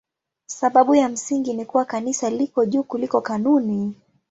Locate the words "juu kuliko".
2.65-3.21